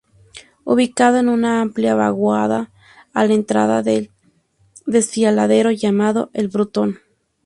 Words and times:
Ubicado 0.63 1.17
en 1.19 1.29
una 1.29 1.61
amplia 1.61 1.93
vaguada, 1.93 2.71
a 3.13 3.23
la 3.27 3.35
entrada 3.35 3.83
del 3.83 4.09
desfiladero 4.87 5.69
llamado 5.69 6.31
"El 6.33 6.47
Butrón". 6.47 6.97